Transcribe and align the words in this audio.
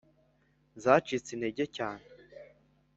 zacitse 0.83 1.29
intege 1.33 1.63
cyane. 1.75 2.05